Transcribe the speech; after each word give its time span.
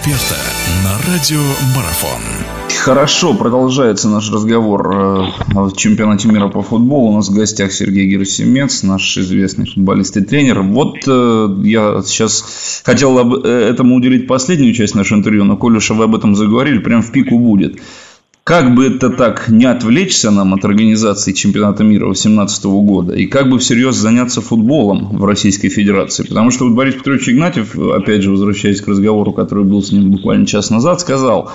эксперта 0.00 0.40
на 0.82 1.12
радио 1.12 1.40
Марафон. 1.76 2.20
Хорошо, 2.82 3.34
продолжается 3.34 4.08
наш 4.08 4.30
разговор 4.32 4.90
э, 4.90 5.26
о 5.54 5.70
чемпионате 5.76 6.28
мира 6.28 6.48
по 6.48 6.62
футболу. 6.62 7.10
У 7.10 7.16
нас 7.16 7.28
в 7.28 7.34
гостях 7.34 7.72
Сергей 7.72 8.06
Герасимец, 8.06 8.82
наш 8.82 9.18
известный 9.18 9.66
футболист 9.66 10.16
и 10.16 10.22
тренер. 10.22 10.62
Вот 10.62 10.96
э, 11.06 11.48
я 11.64 12.02
сейчас 12.02 12.82
хотел 12.84 13.44
э, 13.44 13.48
этому 13.48 13.96
уделить 13.96 14.26
последнюю 14.26 14.72
часть 14.72 14.94
нашего 14.94 15.18
интервью, 15.18 15.44
но 15.44 15.58
коль 15.58 15.76
уж 15.76 15.90
вы 15.90 16.04
об 16.04 16.14
этом 16.14 16.34
заговорили, 16.34 16.78
прям 16.78 17.02
в 17.02 17.12
пику 17.12 17.38
будет. 17.38 17.78
Как 18.50 18.74
бы 18.74 18.86
это 18.86 19.10
так 19.10 19.48
не 19.48 19.64
отвлечься 19.64 20.32
нам 20.32 20.54
от 20.54 20.64
организации 20.64 21.30
чемпионата 21.30 21.84
мира 21.84 22.06
2018 22.06 22.64
года 22.64 23.14
и 23.14 23.26
как 23.26 23.48
бы 23.48 23.60
всерьез 23.60 23.94
заняться 23.94 24.40
футболом 24.40 25.16
в 25.16 25.24
Российской 25.24 25.68
Федерации? 25.68 26.24
Потому 26.24 26.50
что 26.50 26.64
вот 26.64 26.74
Борис 26.74 26.96
Петрович 26.96 27.28
Игнатьев, 27.28 27.78
опять 27.78 28.22
же, 28.22 28.32
возвращаясь 28.32 28.80
к 28.80 28.88
разговору, 28.88 29.32
который 29.32 29.62
был 29.62 29.80
с 29.84 29.92
ним 29.92 30.10
буквально 30.10 30.46
час 30.46 30.70
назад, 30.70 31.00
сказал, 31.00 31.52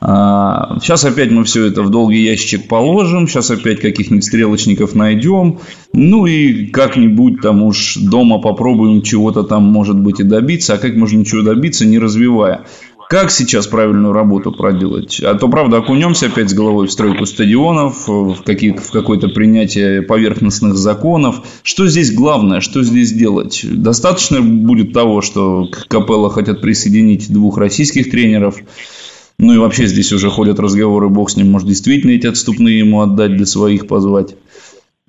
Сейчас 0.00 1.04
«А, 1.04 1.08
опять 1.08 1.30
мы 1.30 1.44
все 1.44 1.64
это 1.64 1.82
в 1.82 1.88
долгий 1.88 2.24
ящик 2.24 2.68
положим, 2.68 3.26
сейчас 3.26 3.50
опять 3.50 3.80
каких-нибудь 3.80 4.24
стрелочников 4.24 4.94
найдем, 4.94 5.60
ну 5.94 6.26
и 6.26 6.66
как-нибудь 6.66 7.40
там 7.40 7.62
уж 7.62 7.96
дома 7.96 8.38
попробуем 8.38 9.00
чего-то 9.00 9.44
там, 9.44 9.62
может 9.62 9.98
быть, 9.98 10.20
и 10.20 10.24
добиться, 10.24 10.74
а 10.74 10.78
как 10.78 10.94
можно 10.94 11.20
ничего 11.20 11.40
добиться, 11.40 11.86
не 11.86 11.98
развивая. 11.98 12.66
Как 13.08 13.30
сейчас 13.30 13.66
правильную 13.66 14.12
работу 14.12 14.52
проделать? 14.52 15.20
А 15.20 15.34
то, 15.34 15.48
правда, 15.48 15.78
окунемся 15.78 16.26
опять 16.26 16.50
с 16.50 16.54
головой 16.54 16.86
в 16.86 16.92
стройку 16.92 17.26
стадионов, 17.26 18.08
в, 18.08 18.42
какие, 18.42 18.72
в 18.72 18.90
какое-то 18.90 19.28
принятие 19.28 20.02
поверхностных 20.02 20.74
законов. 20.74 21.42
Что 21.62 21.86
здесь 21.86 22.14
главное? 22.14 22.60
Что 22.60 22.82
здесь 22.82 23.12
делать? 23.12 23.64
Достаточно 23.64 24.40
будет 24.40 24.92
того, 24.92 25.20
что 25.20 25.66
к 25.66 25.88
Капелло 25.88 26.30
хотят 26.30 26.60
присоединить 26.60 27.32
двух 27.32 27.58
российских 27.58 28.10
тренеров? 28.10 28.56
Ну 29.38 29.52
и 29.52 29.58
вообще 29.58 29.86
здесь 29.86 30.12
уже 30.12 30.30
ходят 30.30 30.60
разговоры, 30.60 31.08
бог 31.08 31.30
с 31.30 31.36
ним, 31.36 31.50
может 31.50 31.68
действительно 31.68 32.12
эти 32.12 32.26
отступные 32.26 32.78
ему 32.78 33.00
отдать, 33.00 33.36
для 33.36 33.46
своих 33.46 33.88
позвать 33.88 34.36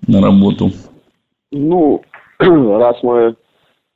на 0.08 0.22
работу? 0.22 0.72
Ну, 1.52 2.02
раз 2.40 2.98
мы 3.04 3.36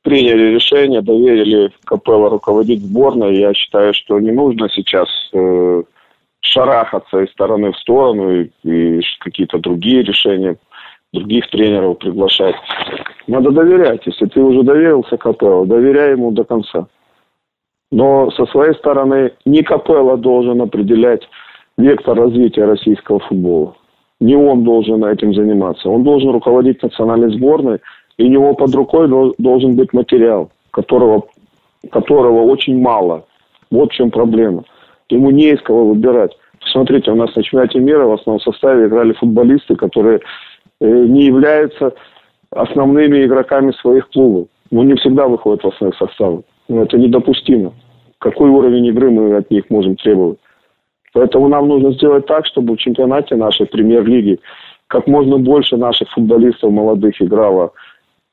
приняли 0.10 0.56
решение, 0.56 1.02
доверили 1.02 1.72
Капелло 1.86 2.30
руководить 2.32 2.82
сборной. 2.82 3.38
Я 3.38 3.54
считаю, 3.54 3.94
что 3.94 4.20
не 4.20 4.32
нужно 4.32 4.68
сейчас 4.70 5.08
э, 5.34 5.84
шарахаться 6.40 7.20
из 7.20 7.30
стороны 7.30 7.72
в 7.72 7.78
сторону 7.78 8.42
и, 8.42 8.50
и 8.64 9.02
какие-то 9.20 9.60
другие 9.60 10.02
решения, 10.02 10.58
других 11.14 11.48
тренеров 11.52 12.00
приглашать. 12.00 12.56
Надо 13.28 13.52
доверять. 13.52 14.02
Если 14.08 14.26
ты 14.26 14.42
уже 14.42 14.64
доверился 14.64 15.16
Капелло, 15.18 15.68
доверяй 15.68 16.12
ему 16.14 16.32
до 16.32 16.44
конца. 16.44 16.88
Но 17.92 18.32
со 18.32 18.48
своей 18.48 18.74
стороны 18.74 19.34
не 19.46 19.62
Капелло 19.62 20.18
должен 20.18 20.60
определять 20.60 21.22
вектор 21.78 22.18
развития 22.18 22.66
российского 22.66 23.20
футбола. 23.20 23.76
Не 24.20 24.36
он 24.36 24.64
должен 24.64 25.06
этим 25.06 25.36
заниматься. 25.36 25.88
Он 25.88 26.04
должен 26.04 26.32
руководить 26.32 26.82
национальной 26.82 27.32
сборной– 27.32 27.78
и 28.20 28.24
у 28.24 28.28
него 28.28 28.54
под 28.54 28.76
рукой 28.76 29.08
должен 29.38 29.76
быть 29.76 29.94
материал, 29.94 30.52
которого, 30.72 31.24
которого 31.90 32.42
очень 32.42 32.78
мало. 32.82 33.26
Вот 33.72 33.92
в 33.92 33.96
чем 33.96 34.12
проблема. 34.12 34.66
Ему 35.08 35.32
не 35.32 35.52
из 35.52 35.62
кого 35.62 35.86
выбирать. 35.86 36.38
Посмотрите, 36.60 37.12
у 37.12 37.16
нас 37.16 37.34
на 37.34 37.44
чемпионате 37.44 37.80
мира 37.80 38.06
в 38.06 38.12
основном 38.12 38.42
составе 38.42 38.88
играли 38.88 39.14
футболисты, 39.14 39.76
которые 39.76 40.20
э, 40.82 40.86
не 40.86 41.28
являются 41.28 41.94
основными 42.52 43.24
игроками 43.24 43.72
своих 43.72 44.10
клубов. 44.10 44.50
Ну, 44.70 44.84
не 44.84 44.96
всегда 44.96 45.30
выходят 45.30 45.64
в 45.64 45.68
основных 45.70 45.98
составы. 45.98 46.44
Но 46.68 46.84
это 46.84 46.98
недопустимо. 46.98 47.72
Какой 48.18 48.50
уровень 48.50 48.88
игры 48.88 49.12
мы 49.12 49.34
от 49.38 49.50
них 49.50 49.70
можем 49.70 49.96
требовать? 49.96 50.40
Поэтому 51.14 51.48
нам 51.48 51.70
нужно 51.70 51.94
сделать 51.94 52.26
так, 52.26 52.46
чтобы 52.48 52.76
в 52.76 52.80
чемпионате 52.80 53.38
нашей 53.38 53.66
премьер-лиги 53.66 54.40
как 54.88 55.08
можно 55.08 55.38
больше 55.38 55.78
наших 55.78 56.10
футболистов 56.10 56.72
молодых 56.72 57.22
играло 57.22 57.72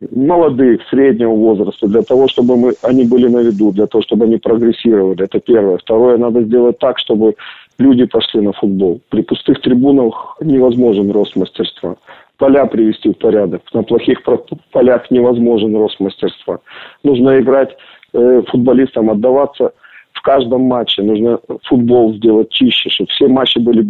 молодых, 0.01 0.83
среднего 0.91 1.35
возраста, 1.35 1.87
для 1.87 2.03
того, 2.03 2.29
чтобы 2.29 2.57
мы, 2.57 2.75
они 2.83 3.05
были 3.05 3.29
на 3.29 3.39
виду, 3.39 3.73
для 3.73 3.87
того, 3.87 4.03
чтобы 4.03 4.27
они 4.27 4.37
прогрессировали. 4.37 5.25
Это 5.25 5.41
первое. 5.41 5.79
Второе, 5.79 6.19
надо 6.19 6.43
сделать 6.43 6.79
так, 6.79 6.99
чтобы 6.99 7.35
люди 7.79 8.05
пошли 8.05 8.41
на 8.41 8.53
футбол. 8.53 9.01
При 9.09 9.23
пустых 9.23 9.61
трибунах 9.63 10.37
невозможен 10.41 11.11
рост 11.11 11.35
мастерства. 11.37 11.97
Поля 12.37 12.67
привести 12.67 13.11
в 13.11 13.19
порядок. 13.19 13.63
На 13.73 13.83
плохих 13.83 14.23
полях 14.71 15.11
невозможен 15.11 15.75
рост 15.75 15.99
мастерства. 15.99 16.59
Нужно 17.03 17.41
играть 17.41 17.75
э, 18.13 18.43
футболистам, 18.49 19.11
отдаваться 19.11 19.73
в 20.13 20.21
каждом 20.21 20.63
матче. 20.63 21.03
Нужно 21.03 21.41
футбол 21.65 22.13
сделать 22.15 22.51
чище, 22.51 22.91
чтобы 22.91 23.09
все 23.11 23.29
матчи 23.29 23.59
были 23.59 23.87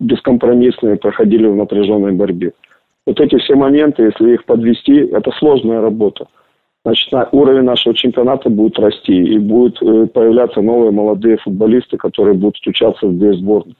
бескомпромиссные, 0.00 0.96
проходили 0.96 1.46
в 1.46 1.56
напряженной 1.56 2.12
борьбе. 2.12 2.52
Вот 3.06 3.20
эти 3.20 3.38
все 3.38 3.54
моменты, 3.54 4.02
если 4.02 4.34
их 4.34 4.44
подвести, 4.44 4.94
это 4.94 5.30
сложная 5.38 5.80
работа. 5.80 6.26
Значит, 6.84 7.12
на, 7.12 7.28
уровень 7.32 7.64
нашего 7.64 7.94
чемпионата 7.94 8.48
будет 8.48 8.78
расти, 8.78 9.12
и 9.12 9.38
будут 9.38 9.80
э, 9.82 10.06
появляться 10.06 10.60
новые 10.60 10.92
молодые 10.92 11.36
футболисты, 11.38 11.96
которые 11.96 12.34
будут 12.34 12.56
стучаться 12.56 13.06
в 13.06 13.16
две 13.16 13.32
сборные. 13.34 13.74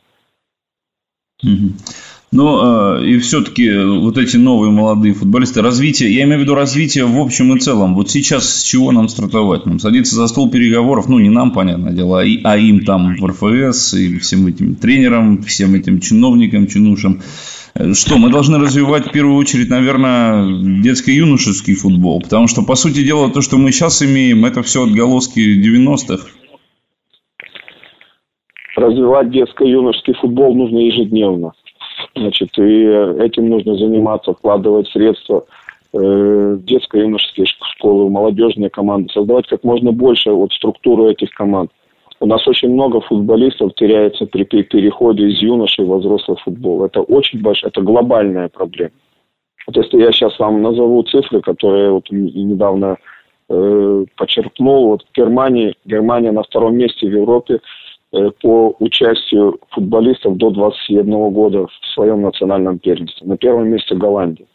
Но 2.33 2.99
э, 2.99 3.07
и 3.07 3.19
все-таки 3.19 3.73
вот 3.79 4.19
эти 4.19 4.37
новые 4.37 4.73
молодые 4.73 5.15
футболисты, 5.15 5.63
развитие, 5.63 6.13
я 6.15 6.25
имею 6.25 6.41
в 6.41 6.43
виду 6.43 6.55
развитие 6.55 7.05
в 7.05 7.19
общем 7.19 7.55
и 7.57 7.61
целом. 7.61 7.95
Вот 7.95 8.11
сейчас 8.11 8.49
с 8.49 8.63
чего 8.65 8.91
нам 8.91 9.09
стартовать? 9.09 9.67
Нам 9.67 9.79
садиться 9.79 10.17
за 10.17 10.27
стол 10.27 10.51
переговоров, 10.51 11.09
ну 11.09 11.19
не 11.19 11.31
нам, 11.31 11.53
понятное 11.53 11.93
дело, 11.93 12.21
а, 12.21 12.25
и, 12.25 12.41
а 12.43 12.57
им 12.57 12.85
там 12.85 13.17
в 13.17 13.25
РФС, 13.25 13.95
и 13.95 14.19
всем 14.19 14.47
этим 14.49 14.75
тренерам, 14.75 15.43
всем 15.43 15.75
этим 15.75 16.01
чиновникам, 16.01 16.67
чинушам. 16.67 17.23
Что, 17.95 18.17
мы 18.17 18.31
должны 18.31 18.59
развивать 18.59 19.07
в 19.07 19.13
первую 19.13 19.37
очередь, 19.37 19.69
наверное, 19.69 20.47
детско-юношеский 20.83 21.75
футбол, 21.75 22.21
потому 22.21 22.49
что, 22.49 22.63
по 22.63 22.75
сути 22.75 23.05
дела, 23.05 23.31
то, 23.31 23.43
что 23.43 23.59
мы 23.59 23.73
сейчас 23.73 24.03
имеем, 24.03 24.45
это 24.45 24.63
все 24.63 24.85
отголоски 24.85 25.41
90-х. 25.41 26.29
Развивать 28.77 29.31
детско-юношеский 29.31 30.15
футбол 30.15 30.55
нужно 30.55 30.79
ежедневно. 30.79 31.53
Значит, 32.15 32.51
и 32.59 32.63
этим 32.63 33.49
нужно 33.49 33.77
заниматься, 33.77 34.33
вкладывать 34.33 34.89
средства 34.89 35.45
э, 35.93 35.99
в 35.99 36.65
детско-юношеские 36.65 37.47
школы, 37.47 38.07
в 38.07 38.11
молодежные 38.11 38.71
команды, 38.71 39.13
создавать 39.13 39.47
как 39.49 39.65
можно 39.65 39.93
больше 39.93 40.31
вот 40.31 40.53
структуру 40.53 41.11
этих 41.11 41.31
команд. 41.31 41.71
У 42.19 42.27
нас 42.27 42.47
очень 42.49 42.71
много 42.71 43.01
футболистов 43.01 43.75
теряется 43.75 44.27
при 44.27 44.45
переходе 44.45 45.29
из 45.29 45.41
юношей 45.43 45.85
в 45.85 45.97
взрослый 45.99 46.39
футбол. 46.39 46.85
Это 46.85 47.03
очень 47.03 47.43
большая, 47.43 47.71
это 47.71 47.83
глобальная 47.83 48.49
проблема. 48.49 48.93
Вот 49.67 49.77
если 49.77 49.99
я 49.99 50.13
сейчас 50.13 50.39
вам 50.39 50.63
назову 50.63 51.03
цифры, 51.03 51.41
которые 51.41 51.91
вот 51.91 52.11
недавно 52.11 52.97
э, 53.49 54.05
почерпнул, 54.17 54.89
вот 54.89 55.03
в 55.03 55.17
Германии, 55.17 55.75
Германия 55.85 56.33
на 56.33 56.43
втором 56.43 56.77
месте 56.77 57.07
в 57.07 57.13
Европе 57.13 57.61
э, 58.13 58.31
по 58.41 58.75
участию 58.79 59.59
футболистов 59.71 60.37
до 60.37 60.51
21 60.51 61.31
года 61.31 61.67
в 61.67 61.87
своем 61.95 62.23
национальном 62.23 62.79
первенстве. 62.79 63.27
На 63.27 63.37
первом 63.37 63.69
месте 63.69 63.95
Голландия. 63.95 64.47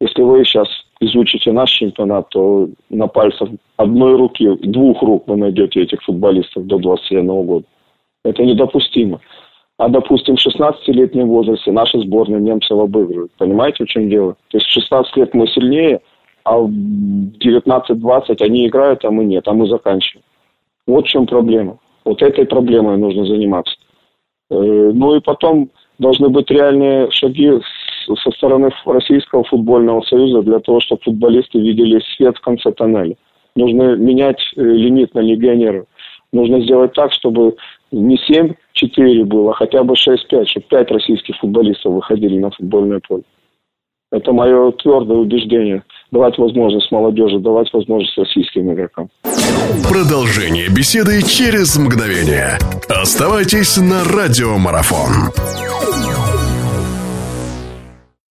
Если 0.00 0.22
вы 0.22 0.44
сейчас 0.44 0.68
изучите 1.00 1.52
наш 1.52 1.70
чемпионат, 1.70 2.28
то 2.30 2.68
на 2.88 3.06
пальцах 3.06 3.50
одной 3.76 4.16
руки, 4.16 4.48
двух 4.62 5.02
рук 5.02 5.24
вы 5.26 5.36
найдете 5.36 5.82
этих 5.82 6.02
футболистов 6.02 6.66
до 6.66 6.78
21 6.78 7.26
года. 7.26 7.66
Это 8.24 8.42
недопустимо. 8.42 9.20
А, 9.78 9.88
допустим, 9.88 10.36
в 10.36 10.46
16-летнем 10.46 11.26
возрасте 11.28 11.72
наши 11.72 11.98
сборные 12.00 12.40
немцев 12.40 12.78
обыгрывают. 12.78 13.32
Понимаете, 13.38 13.84
в 13.84 13.88
чем 13.88 14.10
дело? 14.10 14.36
То 14.50 14.58
есть 14.58 14.66
в 14.66 14.72
16 14.72 15.16
лет 15.16 15.34
мы 15.34 15.46
сильнее, 15.48 16.00
а 16.44 16.58
в 16.58 16.68
19-20 16.68 18.42
они 18.42 18.66
играют, 18.66 19.04
а 19.04 19.10
мы 19.10 19.24
нет, 19.24 19.48
а 19.48 19.54
мы 19.54 19.66
заканчиваем. 19.68 20.24
Вот 20.86 21.06
в 21.06 21.08
чем 21.08 21.26
проблема. 21.26 21.78
Вот 22.04 22.20
этой 22.22 22.46
проблемой 22.46 22.98
нужно 22.98 23.24
заниматься. 23.24 23.74
Э, 24.50 24.54
ну 24.54 25.14
и 25.14 25.20
потом 25.20 25.70
должны 25.98 26.28
быть 26.28 26.50
реальные 26.50 27.10
шаги 27.10 27.50
со 28.16 28.30
стороны 28.32 28.70
Российского 28.84 29.44
футбольного 29.44 30.02
союза 30.02 30.42
для 30.42 30.60
того, 30.60 30.80
чтобы 30.80 31.02
футболисты 31.02 31.58
видели 31.58 32.00
свет 32.16 32.36
в 32.36 32.40
конце 32.40 32.72
тоннеля. 32.72 33.16
Нужно 33.56 33.96
менять 33.96 34.40
э, 34.56 34.62
лимит 34.62 35.14
на 35.14 35.20
легионеров. 35.20 35.86
Нужно 36.32 36.62
сделать 36.62 36.92
так, 36.92 37.12
чтобы 37.12 37.56
не 37.90 38.16
7-4 38.16 39.24
было, 39.24 39.50
а 39.50 39.54
хотя 39.54 39.82
бы 39.82 39.94
6-5, 39.94 40.46
чтобы 40.46 40.66
5 40.68 40.90
российских 40.92 41.36
футболистов 41.36 41.92
выходили 41.92 42.38
на 42.38 42.50
футбольное 42.50 43.00
поле. 43.06 43.24
Это 44.12 44.32
мое 44.32 44.72
твердое 44.72 45.18
убеждение. 45.18 45.84
Давать 46.10 46.36
возможность 46.36 46.90
молодежи, 46.90 47.38
давать 47.38 47.72
возможность 47.72 48.16
российским 48.18 48.72
игрокам. 48.72 49.08
Продолжение 49.88 50.68
беседы 50.68 51.22
через 51.22 51.76
мгновение. 51.76 52.58
Оставайтесь 52.88 53.76
на 53.76 54.02
радиомарафон. 54.04 55.30